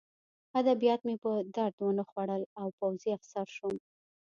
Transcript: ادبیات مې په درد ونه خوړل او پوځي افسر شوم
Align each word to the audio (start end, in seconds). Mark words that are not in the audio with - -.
ادبیات 0.59 1.01
مې 1.07 1.15
په 1.23 1.31
درد 1.55 1.75
ونه 1.79 2.03
خوړل 2.09 2.41
او 2.61 2.67
پوځي 2.77 3.09
افسر 3.17 3.45
شوم 3.55 3.75